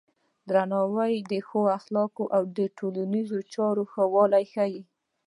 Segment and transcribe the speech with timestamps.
[0.49, 4.81] درناوی د ښو اخلاقو او د ټولنیزو چارو ښه والی ښيي.